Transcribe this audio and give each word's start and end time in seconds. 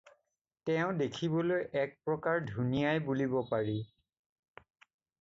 তেওঁ 0.69 0.93
দেখিবলৈ 1.01 1.67
এক 1.83 1.93
প্ৰকাৰ 2.07 2.41
ধুনীয়াই 2.47 3.07
বুলিব 3.13 3.39
পাৰি। 3.53 3.81